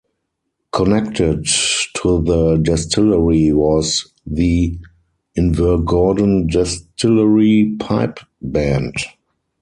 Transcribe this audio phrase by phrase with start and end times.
[0.71, 4.79] Connected to the distillery was the
[5.37, 8.95] Invergordon Distillery Pipe Band.